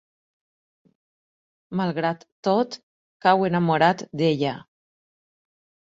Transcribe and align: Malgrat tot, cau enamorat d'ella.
Malgrat 1.83 2.27
tot, 2.49 2.81
cau 3.27 3.45
enamorat 3.53 4.05
d'ella. 4.23 4.59